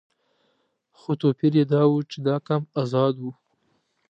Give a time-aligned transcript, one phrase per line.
[0.97, 3.23] خو توپیر یې دا و چې دا کمپ آزاد و.